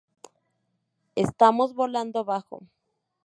[1.25, 2.59] Estamos volando bajo.